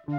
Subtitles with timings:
[0.00, 0.16] Komiði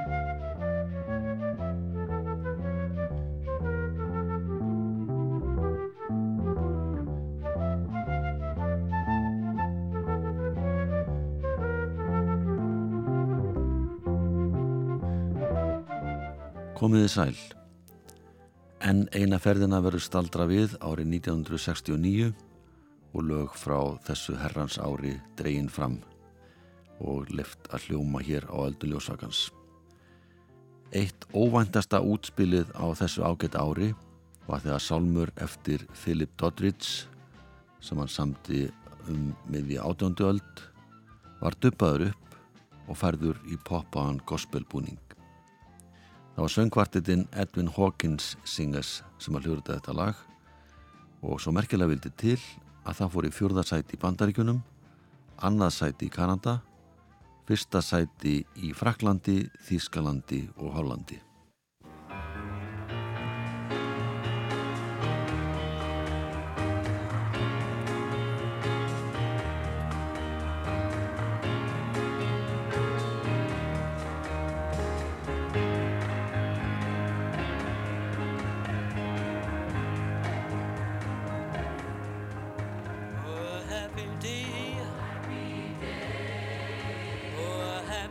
[17.09, 17.33] sæl.
[18.81, 22.29] En eina ferðina verður staldra við árið 1969
[23.17, 25.97] og lög frá þessu herrans ári dregin fram
[27.01, 29.49] og lift að hljóma hér á öldu ljósakans.
[30.91, 33.93] Eitt óvæntasta útspilið á þessu ágætt ári
[34.43, 37.07] var þegar sálmur eftir Philip Doddridge
[37.79, 38.65] sem hann samti
[39.07, 40.63] um miði átjöndu öld
[41.39, 42.35] var duppaður upp
[42.91, 44.99] og færður í poppaðan gospelbúning.
[46.35, 50.19] Það var söngvartitinn Edwin Hawkins Singers sem að hljóruða þetta lag
[51.23, 52.37] og svo merkilega vildi til
[52.83, 54.59] að það fór í fjörðarsæti í Bandaríkunum,
[55.39, 56.59] annarsæti í Kanada,
[57.47, 61.30] fyrsta sæti í Fraklandi, Þískalandi og Hollandi.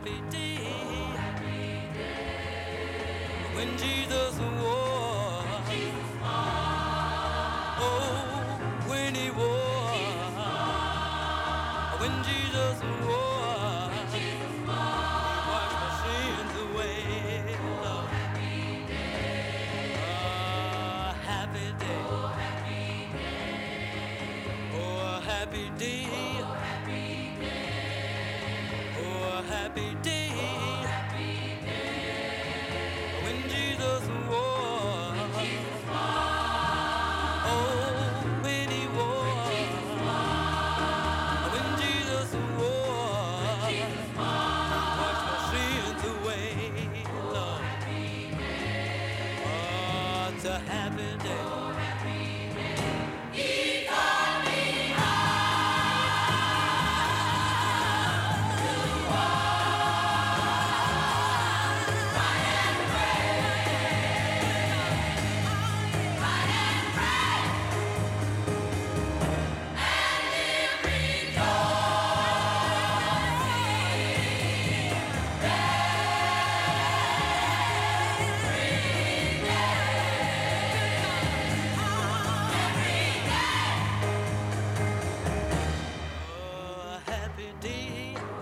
[0.03, 0.57] happy day.
[0.65, 3.55] Oh, happy day.
[3.55, 5.45] When Jesus was.
[7.79, 10.39] Oh, when he was.
[12.01, 13.20] When Jesus was.
[87.31, 88.40] happy day.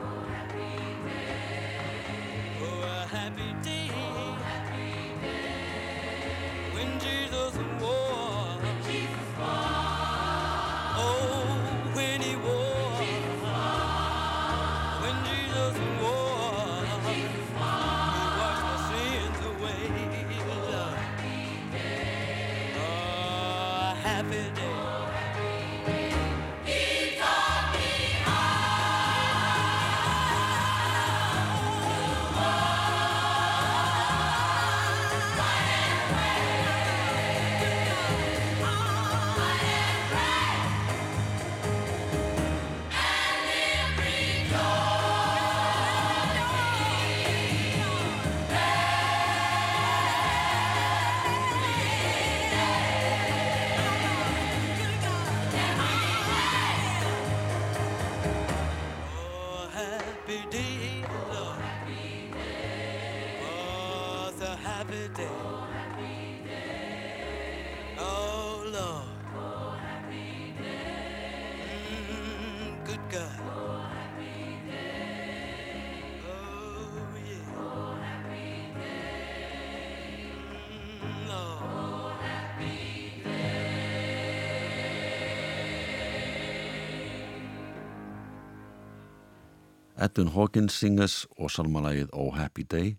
[90.00, 92.94] Edwin Hawkins Singers og salmalagið Oh Happy Day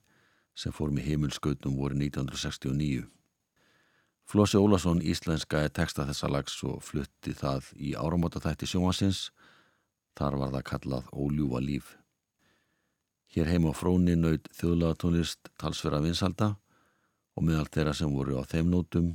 [0.53, 3.07] sem fórum í heimilskautum voru 1969.
[4.29, 9.31] Flósi Ólason íslenskaði texta þessa lags og flutti það í áramótaþætti sjómasins.
[10.13, 11.95] Þar var það kallað Óljúa líf.
[13.33, 16.51] Hér heim á fróni naut þjóðlagatónlist talsverða vinsalda
[17.33, 19.15] og meðal þeirra sem voru á þeim nótum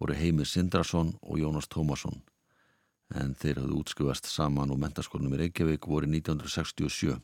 [0.00, 2.16] voru Heimir Sindrason og Jónas Tómasson
[3.14, 7.20] en þeir hafðu útskjöfast saman og mentaskólnum í Reykjavík voru 1967.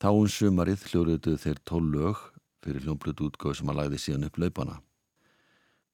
[0.00, 2.20] Þá um sumarið hljóruðu þeir tól lög
[2.64, 4.76] fyrir hljómblutu útgóð sem að lagði síðan upp laupana.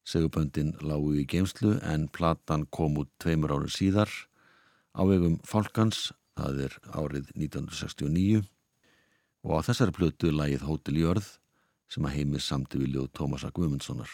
[0.07, 4.13] Seguböndin lágu í geimslu en platan kom út tveimur árið síðar
[4.95, 8.45] á vegum Falkans, það er árið 1969
[9.47, 11.33] og á þessari plötu lagið Hótel í örð
[11.91, 14.11] sem að heimir samti viljóð Tómasa Guðmundssonar.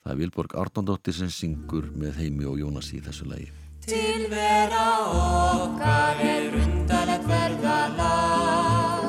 [0.00, 3.50] Það er Vilborg Ardondóttir sem syngur með heimi og Jónas í þessu lagi.
[3.84, 9.04] Tilvera okkar er undarlegt verðalag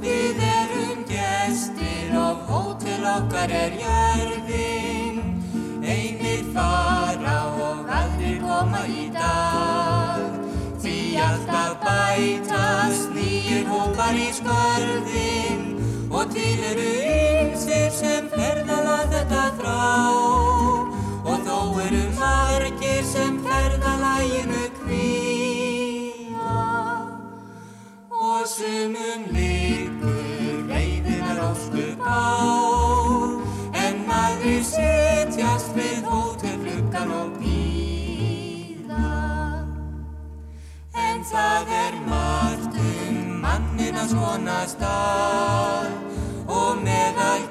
[0.00, 5.20] Við erum gestir og hótel okkar er jörðin.
[5.84, 7.38] Einir fara
[7.68, 10.40] og aldrei koma í dag.
[10.80, 15.66] Því alltaf bætast nýjir hópar í skörðin.
[16.08, 17.21] Og til eru ymsir
[18.32, 19.80] sem ferðala þetta þrá
[21.82, 26.60] eru margir sem ferðalæginu kvíja
[28.08, 32.08] og sumum líkur reyðinar óskup á
[33.84, 39.12] en maður setjast við hótelfluggan og býða
[40.96, 45.81] en það er margt um mannina svona og meðal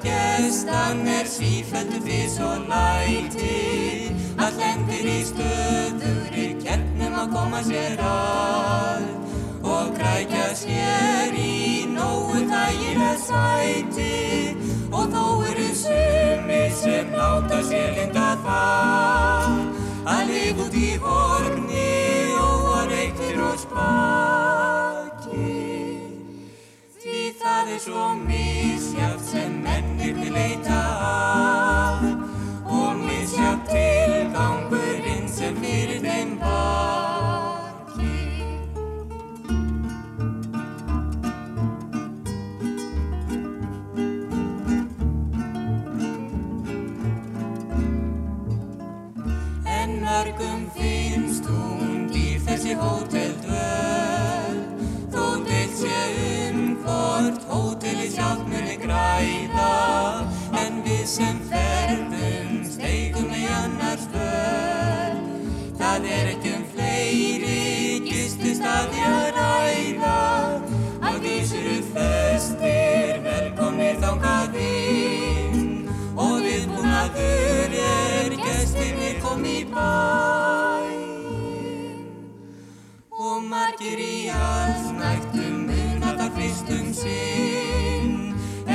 [0.04, 9.06] gestan er sífældu fyrst og læti að lendir í stöðuri kernum að koma sér að.
[9.62, 14.56] Og krækja sér í nógu þægilega sæti.
[14.92, 19.56] Og þó eru sumi sem láta sér linda það
[20.12, 21.88] að lifa út í horni
[22.42, 24.71] og að reyktir og því
[27.52, 30.78] það er svo misjátt sem mennir til leita
[31.08, 32.04] að
[32.72, 38.14] og misjátt tilgangurinn sem fyrir þeim baki.
[49.76, 53.31] En mörgum finnst hún dýr þessi hóteldvöld
[60.86, 65.22] við sem ferðum steigum í annars völd
[65.82, 70.12] Það er ekki um fleiri gististaði að ræða.
[71.04, 75.90] Að vísuru festir velkomnir þángað inn.
[76.16, 81.02] Og viðbúnaður er gestirnir kom í bæinn.
[83.10, 88.18] Og margir í allsnægtum muna það fyrstum sinn.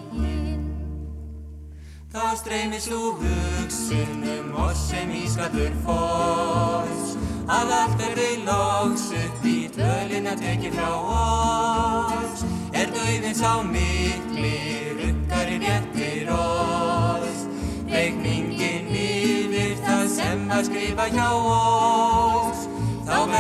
[2.14, 7.16] Þá streymir svo hugsun um oss sem ískallur foss
[7.50, 12.46] Að allt er við loks upp í tölin að tekið frá oss.
[12.72, 14.54] Er dauðin sá mikli
[15.02, 17.44] rukkar í réttir oss.
[17.92, 22.63] Reikningin yfir það sem að skrifa hjá oss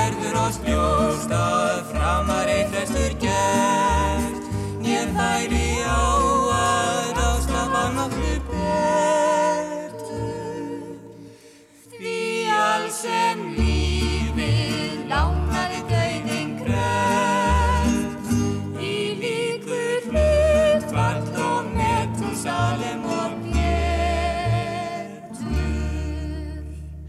[0.03, 4.49] verður oss ljóst að framar eitt flestur gert
[4.83, 6.03] Nér færi á
[6.57, 10.03] að áslafa nokkru betur.
[11.95, 12.19] Því
[12.59, 13.62] alls sem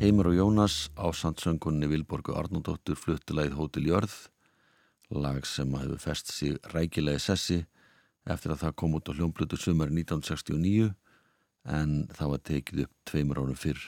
[0.05, 4.13] Heimur og Jónas á sandsöngunni Vilborgu Arnóndóttur fluttilegð Hótel Jörð,
[5.09, 7.63] lag sem hefur fest sig rækilega sessi
[8.29, 10.91] eftir að það kom út á hljómblutu sumar 1969
[11.65, 13.81] en það var tekið upp tveimur árum fyrr.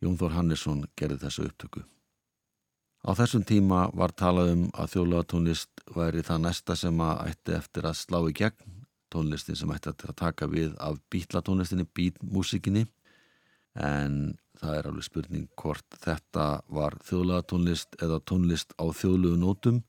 [0.00, 1.84] Jón Þór Hannesson gerði þessu upptöku.
[3.04, 7.58] Á þessum tíma var talað um að þjóðlega tónlist væri það næsta sem að ætti
[7.58, 8.80] eftir að slá í gegn,
[9.12, 12.86] tónlistin sem ætti að taka við af bítlatónlistinni, bítmúsikinni
[13.76, 19.80] en það er alveg spurning hvort þetta var þjóðlega tónlist eða tónlist á þjóðlegu nótum,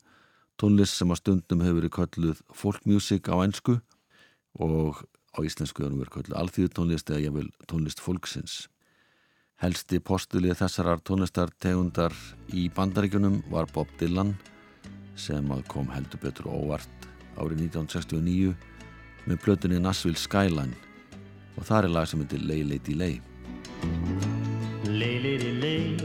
[0.60, 3.78] tónlist sem að stundum hefur verið kölluð folkmusik á ennsku
[4.58, 8.66] og á íslensku hefur verið kölluð alþýðutónlist eða ég vil tónlist fólksins.
[9.58, 12.14] Helsti postulið þessarar tónlistartegundar
[12.54, 14.36] í bandaríkunum var Bob Dylan
[15.18, 17.08] sem kom heldur betur óvart
[17.38, 18.54] árið 1969
[19.26, 20.78] með plötunni Nashville Skyline
[21.58, 23.18] og það er lag sem heitir Lay Lady Lay.
[24.98, 25.96] Lay, lay, lay, lay.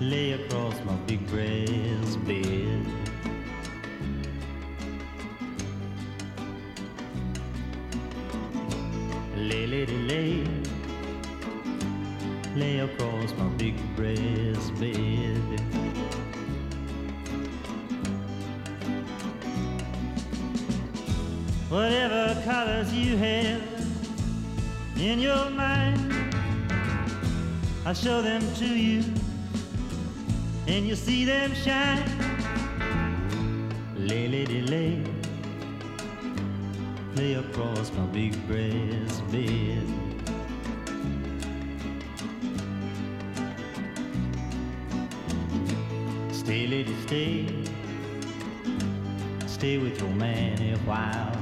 [0.00, 2.84] Lay across my big brass bed.
[9.36, 10.44] Lay, lay, lay, lay.
[12.56, 15.60] Lay across my big brass bed.
[21.70, 23.62] Whatever colors you have
[24.96, 26.17] in your mind
[27.88, 29.02] I'll show them to you,
[30.66, 32.04] and you'll see them shine.
[33.96, 35.02] Lay, lady, lay,
[37.16, 39.86] lay across my big brass bed.
[46.30, 47.46] Stay, lady, stay,
[49.46, 51.37] stay with your man a while.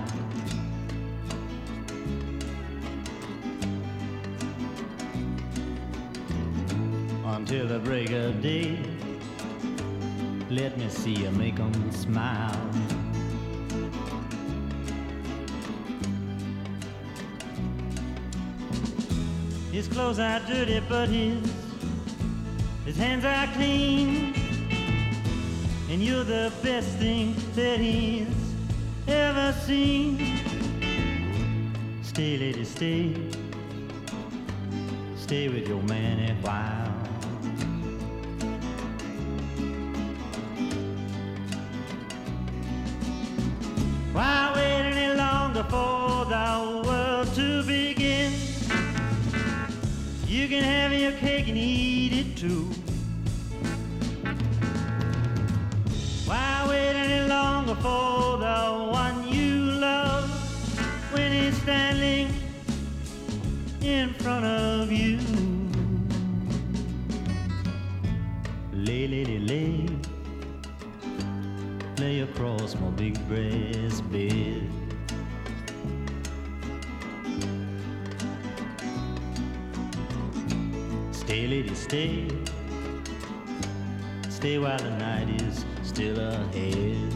[7.49, 8.76] Until the break of day,
[10.50, 12.73] let me see you make 'em smile.
[19.71, 21.49] His clothes are dirty, but his
[22.85, 24.35] his hands are clean.
[25.88, 28.26] And you're the best thing that he's
[29.07, 30.19] ever seen.
[32.03, 33.15] Stay, lady, stay.
[35.17, 36.86] Stay with your man a while.
[52.37, 52.69] Too.
[56.26, 60.28] Why wait any longer for the one you love
[61.12, 62.28] when he's standing
[63.81, 65.19] in front of you?
[68.75, 69.88] Lay, lady, lay,
[71.99, 74.86] lay across my big brass bed.
[81.37, 82.28] Stay, lady, stay.
[84.31, 87.12] Stay while the night is still ahead.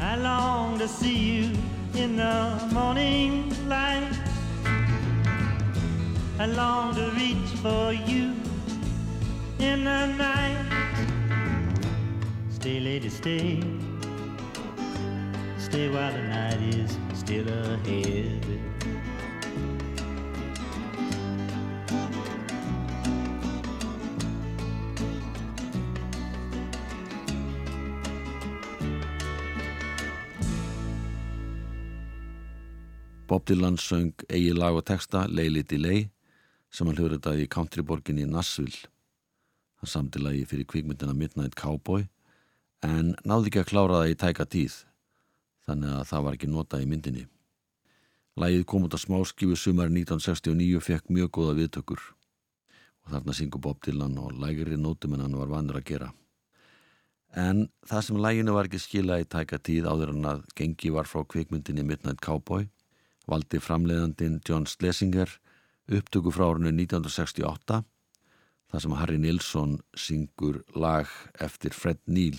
[0.00, 1.52] I long to see you
[1.94, 4.12] in the morning light.
[6.38, 8.34] I long to reach for you
[9.58, 10.64] in the night.
[12.50, 13.60] Stay, lady, stay.
[15.58, 16.96] Stay while the night is
[17.26, 18.46] still ahead.
[33.26, 36.06] Bob Dylan söng eigi lag og texta Leili Delay
[36.70, 38.86] sem hann hljóður þetta í countryborginni Nashville.
[39.82, 42.06] Hann samti lagi fyrir kvikmyndina Midnight Cowboy
[42.86, 44.84] en náði ekki að klára það í tæka tíð
[45.66, 47.24] þannig að það var ekki notað í myndinni.
[48.36, 52.02] Lagið kom út af smáskifu sumari 1969 fekk mjög góða viðtökur
[53.06, 56.12] og þarna syngur Bob Dylan og lægri nótum en hann var vanur að gera.
[57.36, 61.08] En það sem læginu var ekki skila í tæka tíð áður en að gengi var
[61.08, 62.68] frá kvikmyndinni Midnight Cowboy
[63.26, 65.30] valdi framleiðandin John Schlesinger
[65.90, 67.82] upptöku frá árinu 1968
[68.70, 71.10] þar sem Harry Nilsson syngur lag
[71.42, 72.38] eftir Fred Neil.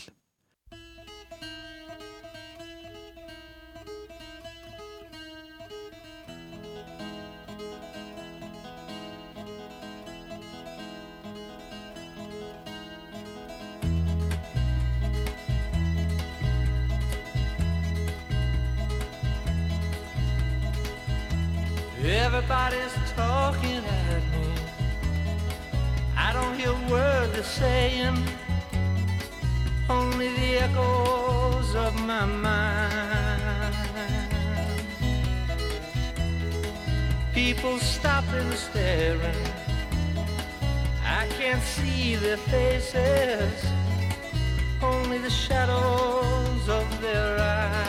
[37.68, 39.36] People stopping, staring.
[41.04, 43.66] I can't see their faces,
[44.82, 47.82] only the shadows of their eyes.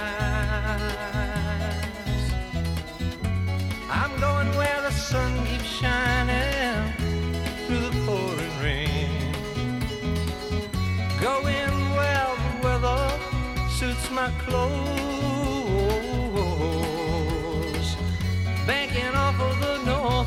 [3.89, 6.93] I'm going where the sun keeps shining
[7.67, 9.33] through the pouring rain.
[11.21, 13.11] Going where the weather
[13.79, 14.98] suits my clothes.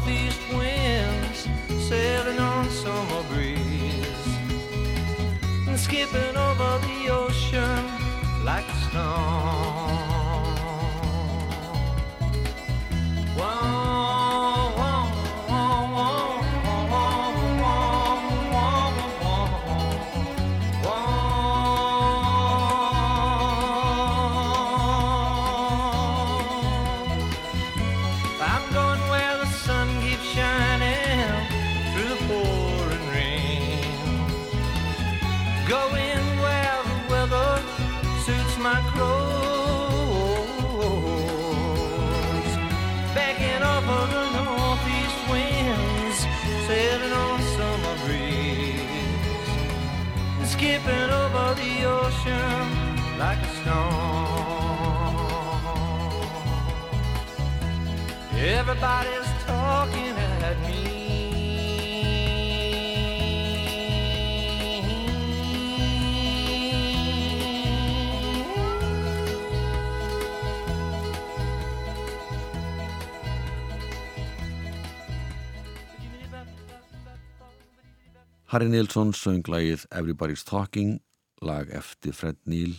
[0.01, 1.47] Northeast winds,
[1.87, 3.57] sailing on summer breeze.
[5.67, 7.90] And skipping over the ocean
[78.51, 80.97] Harry Nilsson söng lagið Everybody's Talking,
[81.39, 82.73] lag eftir Fred Neil,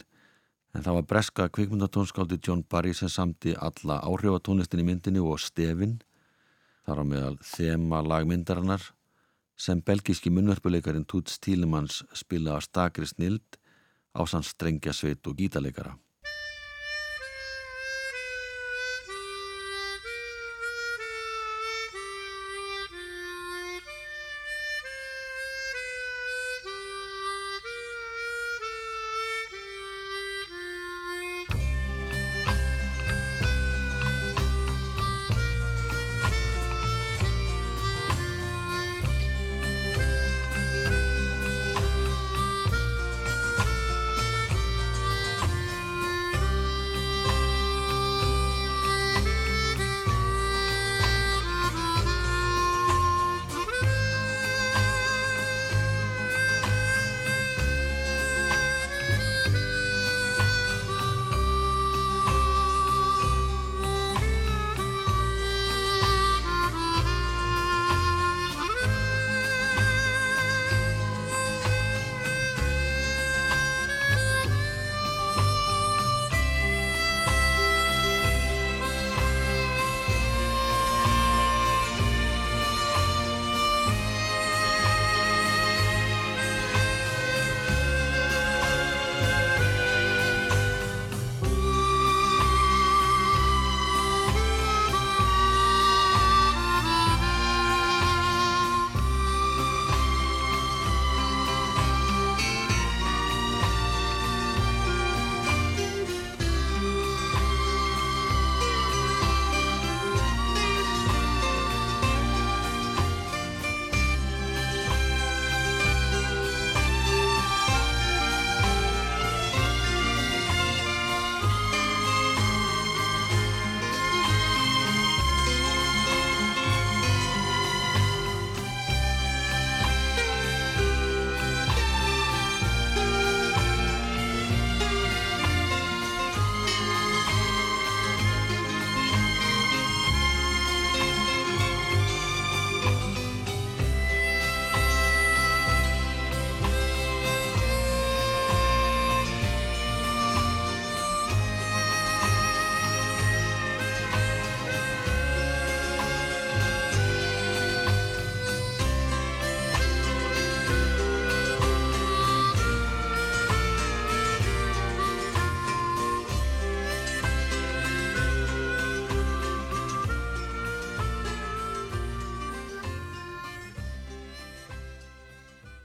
[0.76, 5.94] en það var breska kvikmyndatónskáldi John Barry sem samti alla áhrifatónlistin í myndinni og stefin,
[6.84, 8.84] þar á meðal þema lagmyndarinnar,
[9.56, 13.56] sem belgíski munnverfuleikarin Toots Thielemans spila að stakri snild
[14.12, 15.96] á sann strengja sveit og gítarleikara.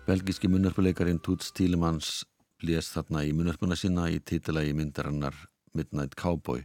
[0.07, 2.21] Belgíski munnarpuleikarin Toots Thielemans
[2.63, 5.35] blés þarna í munnarpuna sína í títilagi myndarinnar
[5.75, 6.61] Midnight Cowboy.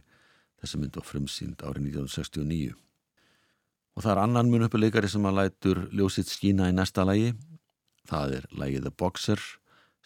[0.61, 2.69] Þessi mynd var frumsýnd árið 1969.
[3.97, 7.33] Og það er annan munnarpuleikari sem að lætur ljósitt skína í næsta lagi.
[8.07, 9.43] Það er lagið The Boxer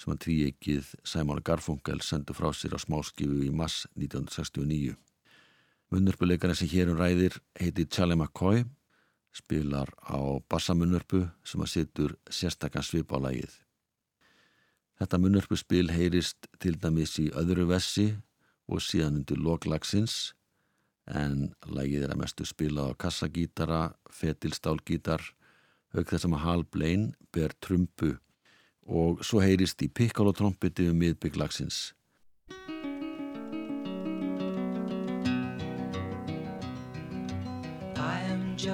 [0.01, 4.97] sem að tvíegið Simon Garfunkel sendu frá sér á smáskifu í mass 1969.
[5.93, 8.65] Munnarpuleikarin sem hérum ræðir heiti Charlie McCoy
[9.37, 10.17] spilar á
[10.49, 13.53] bassamunörpu sem að situr sérstakann svip á lagið.
[14.97, 18.09] Þetta munörpu spil heyrist til dæmis í öðru vessi
[18.67, 20.33] og síðan undir loklagsins
[21.07, 25.21] en lagið er að mestu spila á kassagítara, fetilstálgítar,
[25.95, 28.17] auk þess að Hal Blaine ber trumpu
[28.87, 31.93] og svo heyrist í pikkálótrompiti um miðbygglagsins.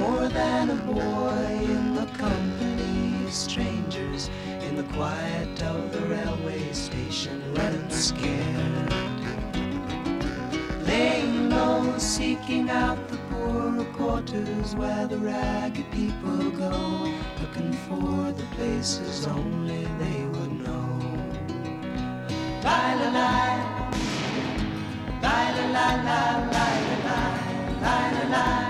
[0.00, 2.90] More than a boy in the company
[3.30, 4.30] see strangers
[4.66, 8.92] in the quiet of the railway station running scared.
[10.86, 18.46] Laying low, seeking out the poorer quarters where the ragged people go, looking for the
[18.56, 20.98] places only they would know.
[22.64, 23.40] La, la la
[25.22, 27.18] la la la la la
[27.82, 28.30] la la.
[28.30, 28.69] La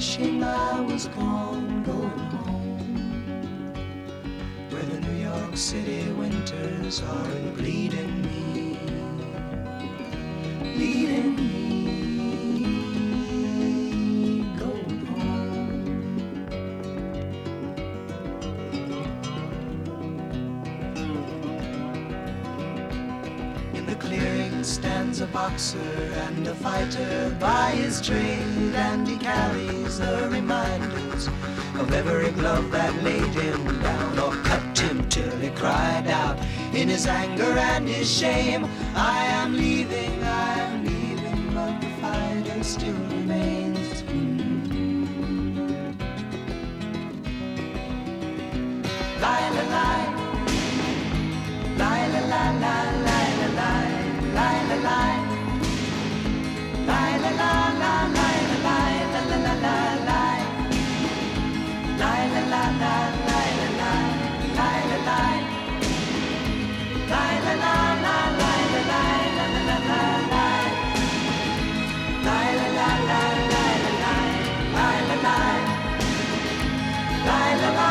[0.00, 3.72] Wishing I was gone, going home.
[4.70, 8.49] Where the New York City winters aren't bleeding me
[25.60, 31.28] boxer and a fighter by his trade, and he carries the reminders
[31.78, 36.38] of every glove that laid him down or cut him till he cried out
[36.72, 38.64] in his anger and his shame.
[77.26, 77.89] 来来来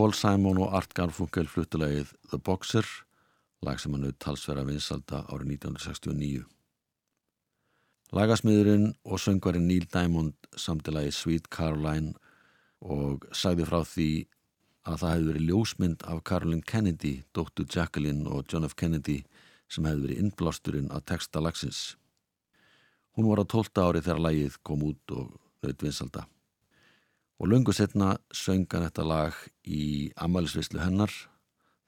[0.00, 2.86] Paul Simon og Art Garfunkel fluttulegið The Boxer,
[3.60, 6.46] lag sem hann auð talsverða vinsalda árið 1969.
[8.16, 12.14] Lagasmiðurinn og söngvarinn Neil Diamond samtilagi Sweet Caroline
[12.80, 14.08] og sagði frá því
[14.88, 18.78] að það hefði verið ljósmynd af Caroline Kennedy, dóttu Jacqueline og John F.
[18.80, 19.20] Kennedy
[19.68, 21.84] sem hefði verið innblásturinn að texta lagsins.
[23.20, 26.24] Hún var á 12 ári þegar lagið kom út og naut vinsalda.
[27.40, 31.10] Og löngu setna söngan þetta lag í amalisvislu hennar,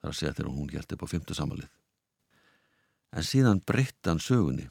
[0.01, 1.69] þar að segja þegar hún hjælti upp á fymtu samalið.
[3.13, 4.69] en síðan breytti hann sögunni.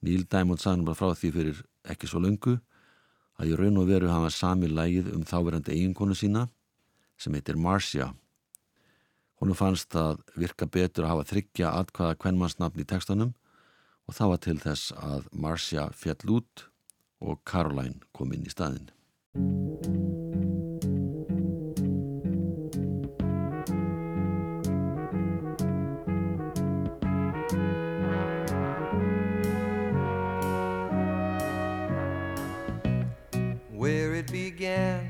[0.00, 1.60] Neil Diamond sagði bara frá því fyrir
[1.92, 2.56] ekki svo löngu
[3.40, 6.46] að í raun og veru hafa sami lægið um þáverandi eiginkonu sína
[7.20, 8.10] sem heitir Marcia.
[9.40, 13.34] Húnu fannst að virka betur að hafa þryggja atkvaða kvennmannsnafn í tekstanum
[14.08, 16.66] og það var til þess að Marcia fjall út
[17.20, 18.88] og Caroline kom inn í staðin.
[33.80, 35.08] Where it began.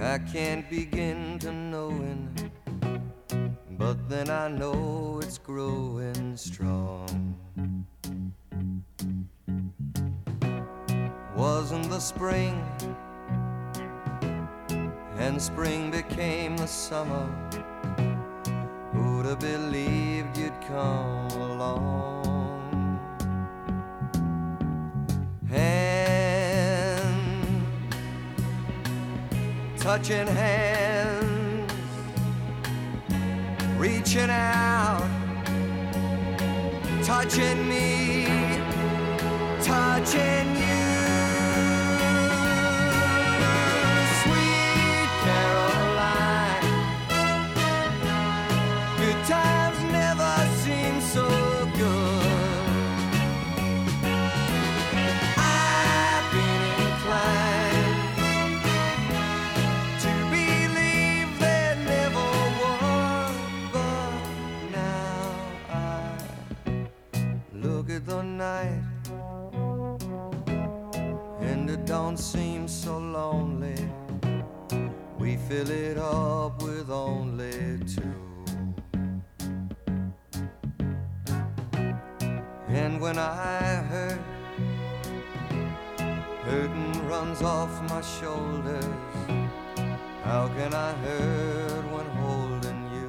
[0.00, 2.34] I can't begin to knowing,
[3.72, 6.85] but then I know it's growing strong.
[11.96, 12.62] The spring,
[15.16, 17.26] and spring became the summer.
[18.92, 23.00] Who'd have believed you'd come along?
[25.48, 25.96] Hand,
[29.78, 31.72] touching hands,
[33.78, 35.00] reaching out,
[37.02, 38.26] touching me,
[39.62, 40.65] touching you.
[75.48, 78.02] Fill it up with only two.
[82.68, 84.18] And when I hurt,
[86.42, 88.84] hurting runs off my shoulders.
[90.24, 93.08] How can I hurt when holding you?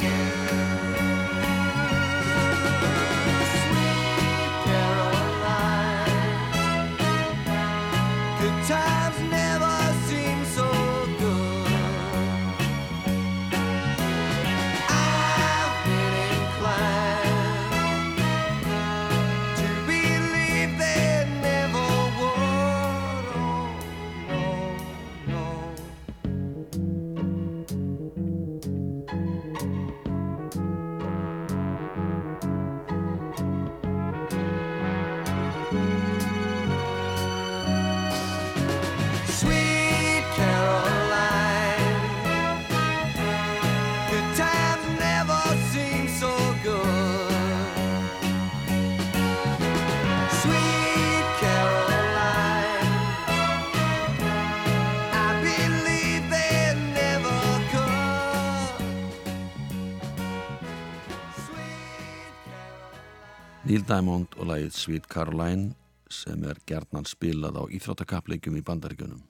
[63.88, 65.72] Diamond og lagið Sweet Caroline
[66.12, 69.22] sem er gerðnan spilað á íþróttakappleikum í bandaríkjunum.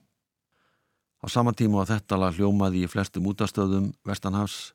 [1.23, 4.73] Á sama tíma að þetta lag hljómaði í flestum útastöðum Vestanhafs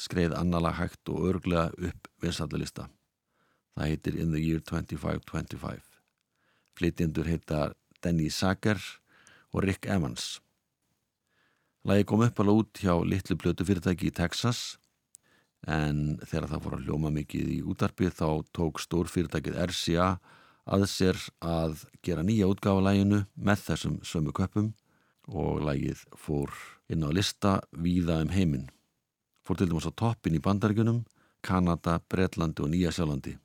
[0.00, 2.88] skreið annala hægt og örglega upp vinsallilista.
[3.76, 5.80] Það heitir In the Year 2525.
[6.76, 7.72] Flytjendur heita
[8.04, 8.80] Denny Sager
[9.52, 10.40] og Rick Evans.
[11.84, 14.79] Lagi kom upp alveg út hjá litlu blötu fyrirtæki í Texas
[15.68, 20.08] en þegar það fór að hljóma mikið í útarpið þá tók stór fyrirtækið RCA
[20.70, 24.72] að sér að gera nýja útgáfa læginu með þessum sömu köpum
[25.28, 26.54] og lægið fór
[26.90, 28.68] inn á lista víða um heiminn.
[29.44, 31.04] Fór til dæmis á toppin í bandaríkunum,
[31.42, 33.36] Kanada, Bretlandi og Nýja Sjálandi.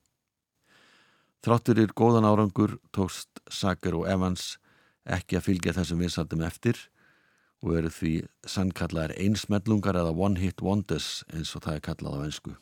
[1.44, 4.56] Þrátturir góðan árangur tókst Sager og Evans
[5.06, 6.80] ekki að fylgja þessum vinsaldum eftir
[7.66, 8.12] og eru því
[8.46, 12.52] sannkallaðar einsmellungar eða one hit wonders eins og það er kallað á ensku.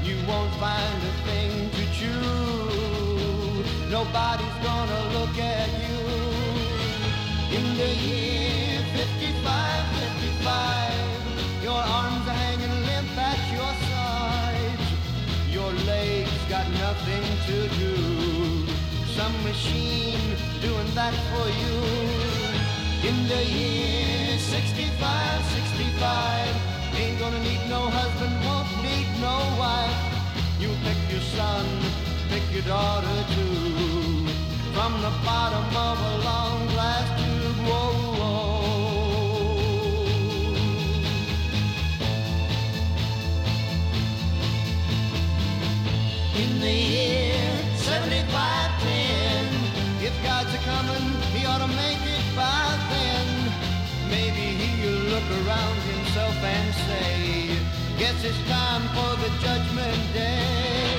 [0.05, 3.65] You won't find a thing to chew.
[3.89, 6.01] Nobody's gonna look at you.
[7.57, 12.20] In the year 55, 55, your arms
[16.79, 17.95] nothing to do.
[19.17, 21.77] Some machine doing that for you.
[23.09, 29.99] In the year 65, 65, ain't gonna need no husband, won't need no wife.
[30.61, 31.67] You pick your son,
[32.29, 34.29] pick your daughter too.
[34.75, 38.50] From the bottom of a long glass tube, whoa, whoa.
[46.71, 47.35] The year
[47.83, 52.63] 7510, if God's a coming, he ought to make it by
[52.95, 53.27] then.
[54.15, 57.15] Maybe he'll look around himself and say,
[57.99, 60.95] Guess it's time for the judgment day.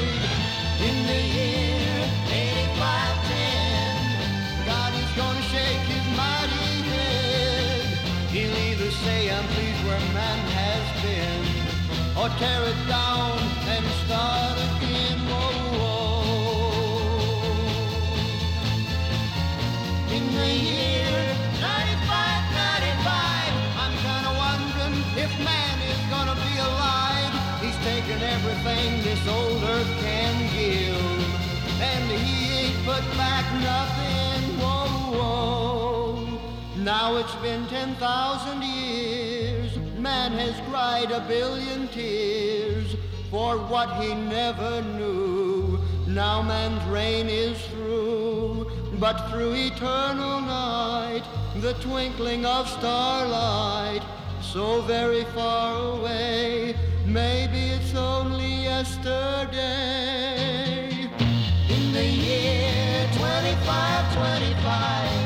[0.88, 1.96] In the year
[2.28, 7.84] 8510, God is gonna shake his mighty head.
[8.34, 11.44] He'll either say, I'm pleased where man has been,
[12.20, 13.36] or tear it down
[13.74, 15.11] and start again.
[28.44, 34.60] Everything this old earth can give, and he ain't put back nothing.
[34.60, 36.40] Whoa, whoa.
[36.78, 39.78] Now it's been 10,000 years.
[39.98, 42.96] Man has cried a billion tears
[43.30, 45.80] for what he never knew.
[46.08, 48.21] Now man's reign is through,
[49.02, 51.24] but through eternal night,
[51.56, 54.04] the twinkling of starlight,
[54.44, 56.76] so very far away,
[57.08, 59.58] maybe it's only yesterday.
[61.68, 65.21] In the year 2525,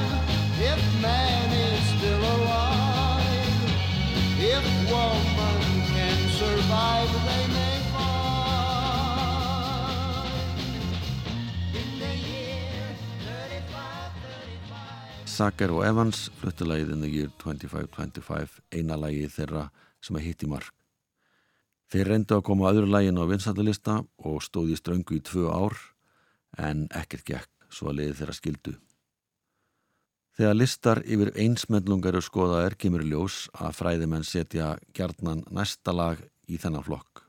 [15.36, 19.63] Sager og Evans fluttu lagið in the year 2525 eina lagið þeirra
[20.00, 20.71] sem að hitti mark.
[21.91, 23.98] Þeir reyndu að koma öðru lagin á vinsættalista
[24.30, 25.76] og stóði ströngu í tvö ár
[26.56, 28.76] en ekkert gekk svo að leiði þeirra skildu.
[30.39, 36.24] Þegar listar yfir einsmennlungar eru skoðaðir kemur í ljós að fræðimenn setja gjarnan næsta lag
[36.48, 37.26] í þennan flokk.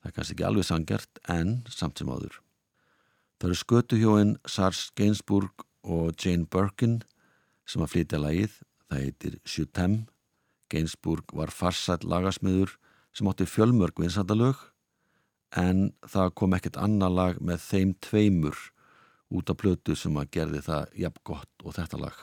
[0.00, 2.40] Það er kannski ekki alveg sangjart en samt sem áður.
[3.36, 7.00] Það eru skötuhjóin Sars Gainsbourg og Jane Birkin
[7.66, 8.60] sem að flytja lagið.
[8.86, 9.96] Það heitir Sjutem.
[10.70, 12.74] Gainsbourg var farsætt lagasmiður
[13.14, 14.58] sem átti fjölmörg vinsandalög
[15.56, 18.58] en það kom ekkert annar lag með þeim tveimur
[19.30, 22.16] út af plötu sem að gerði það jafn gott og þetta lag.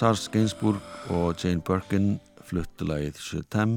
[0.00, 0.80] Sars Gainsbourg
[1.12, 2.14] og Jane Birkin
[2.48, 3.72] fluttu lagið Sjötem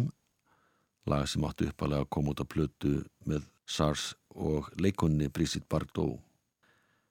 [1.11, 2.91] lag sem áttu uppalega að koma út á plötu
[3.27, 6.21] með Sars og leikunni Brigitte Bardot.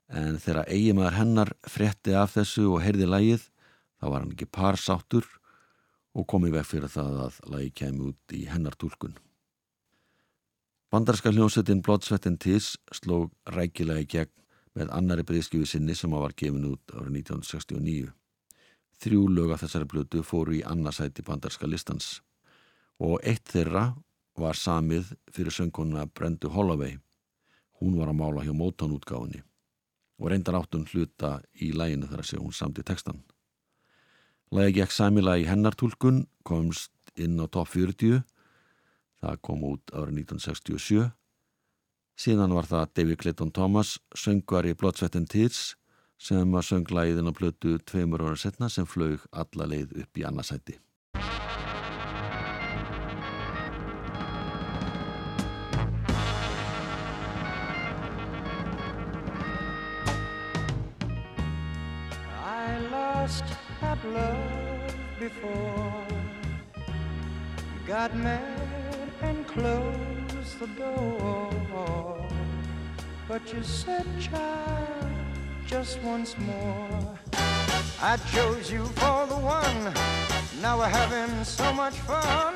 [0.08, 3.44] En þegar eiginmaður hennar frétti af þessu og heyrði lagið
[4.00, 5.28] þá var hann ekki parsáttur
[6.16, 9.20] og kom í veg fyrir það að lagið kemi út í hennar tólkun
[10.88, 14.34] Bandarska hljómsveitin and Tears sló rækilega í gegn
[14.72, 18.16] með annari breyðskjöfu sinni sem var gefin út árið 1969
[19.02, 22.20] Þrjú lög af þessari blötu fóru í annarsæti bandarska listans
[23.02, 23.88] og eitt þeirra
[24.38, 26.98] var samið fyrir söngkona Brendu Holloway.
[27.80, 29.42] Hún var að mála hjá Motown útgáfinni
[30.22, 33.18] og reyndar áttun hluta í læginu þar að segja hún samt í textan.
[34.52, 38.22] Lægi gekk samilega í hennartúlkun, komst inn á top 40,
[39.24, 41.08] það kom út árið 1967.
[42.22, 45.72] Síðan var það David Clayton Thomas, söngvar í Blood, Sweat and Tears,
[46.22, 50.26] sem að söng lægin á plötu tveimur ára setna sem flög alla leið upp í
[50.28, 50.78] annarsæti.
[62.62, 63.44] I lost
[63.80, 66.06] that love before
[67.86, 72.26] got mad and closed the door.
[73.28, 75.11] But you said, child,
[75.72, 77.18] just once more.
[78.02, 79.82] I chose you for the one.
[80.60, 82.52] Now we're having so much fun.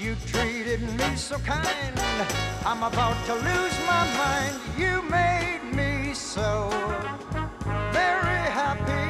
[0.00, 1.94] You treated me so kind.
[2.64, 4.54] I'm about to lose my mind.
[4.78, 6.70] You made me so
[7.92, 9.08] very happy.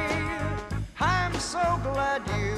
[0.99, 2.48] I'm so glad you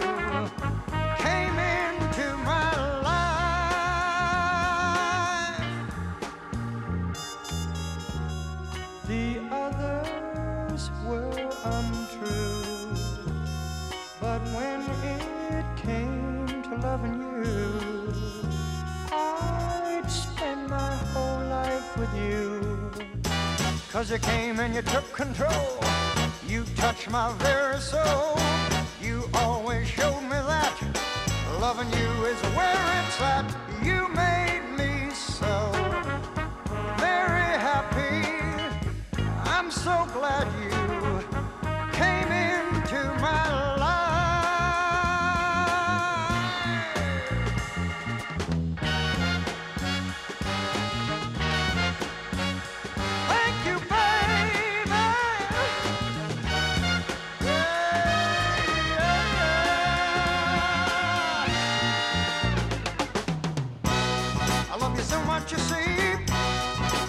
[24.02, 25.78] Cause you came and you took control.
[26.48, 28.36] You touched my very soul.
[29.00, 30.74] You always showed me that
[31.60, 33.46] loving you is where it's at.
[33.84, 35.72] You made me so
[36.98, 38.26] very happy.
[39.46, 41.11] I'm so glad you
[64.82, 66.16] love you so much, you see.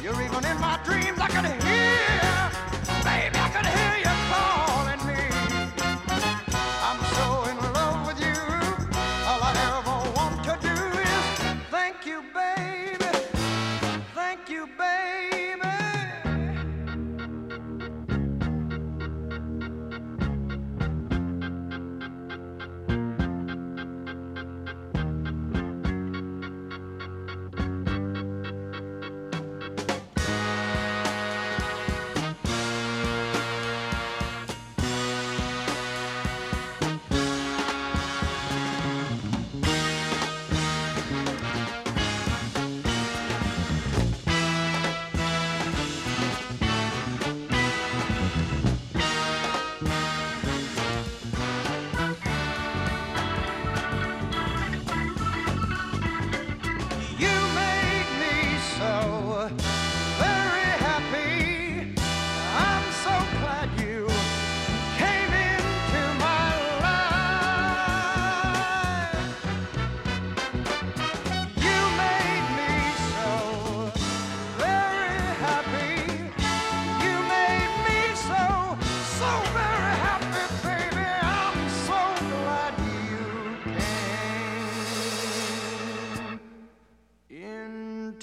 [0.02, 1.18] You're even in my dreams.
[1.18, 1.71] I can hear.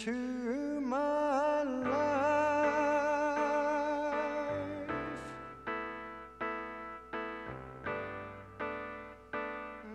[0.06, 0.12] To
[0.82, 1.94] my life.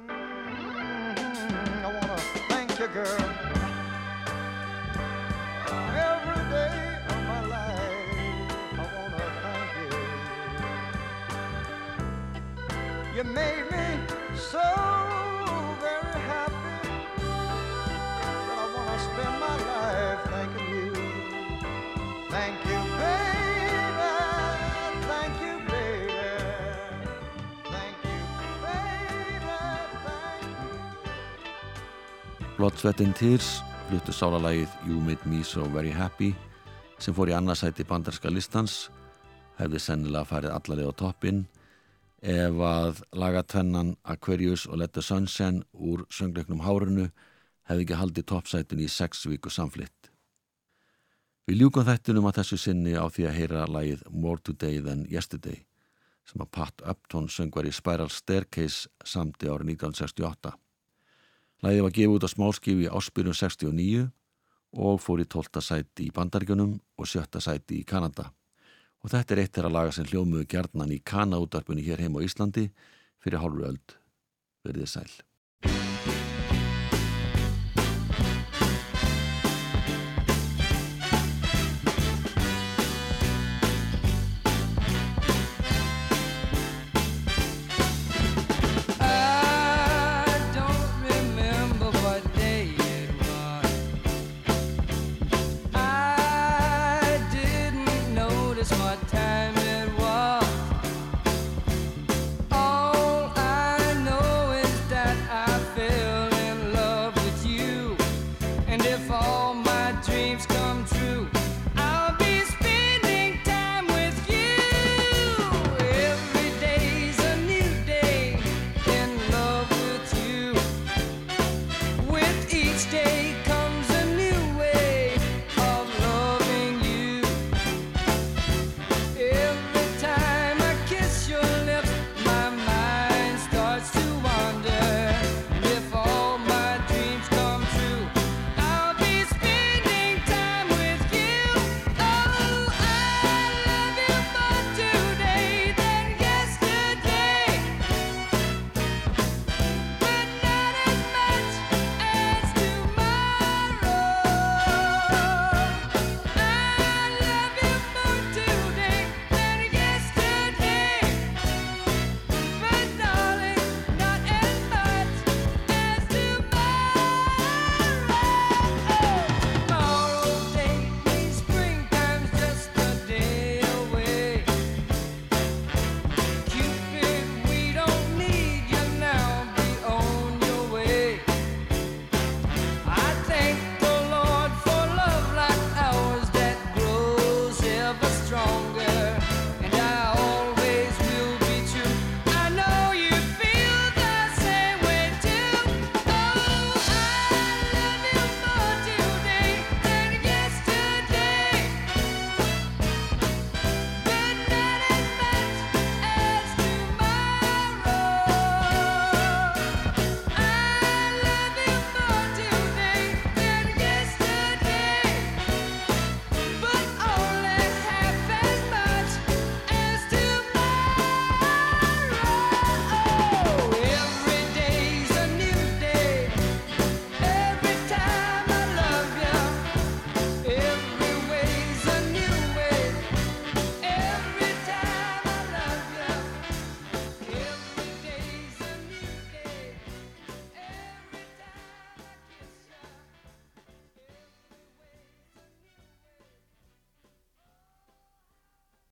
[0.08, 3.24] Mm, I want to thank you, girl.
[6.10, 9.72] Every day of my life, I want to thank
[13.14, 13.16] you.
[13.16, 13.86] You made me
[14.36, 15.03] so.
[32.64, 33.46] Blood, Sweat and Tears
[33.90, 36.30] fluttu sálalægið You Made Me So Very Happy
[36.96, 38.86] sem fór í annarsæti bandarska listans
[39.58, 41.42] hefði sennilega farið allarlega á toppinn
[42.22, 47.10] ef að lagatvennan Aquarius og Let the Sunshine úr söngleiknum Hárunu
[47.68, 50.08] hefði ekki haldið toppsætin í sex viku samflitt.
[51.44, 55.66] Við ljúkum þættunum að þessu sinni á því að heyra lagið More Today Than Yesterday
[56.24, 60.63] sem að Pat Upton söngvar í Spiral Staircase samti árið 1968.
[61.64, 64.00] Læðið var gefið út á smálskífi áspyrjum 69
[64.84, 65.62] og fór í 12.
[65.64, 67.40] sæti í Bandaríkunum og 7.
[67.40, 68.26] sæti í Kanada.
[69.00, 72.66] Og þetta er eitt þeirra laga sem hljómuðu gjarnan í Kana-útarpunni hér heim á Íslandi
[73.24, 73.96] fyrir hálfur öld.
[74.66, 75.14] Verðið sæl.